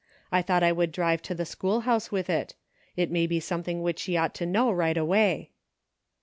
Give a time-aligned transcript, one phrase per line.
[0.31, 2.55] I thought I would drive to the schoolhouse with it.
[2.95, 5.51] It may be something which she ought to know right away."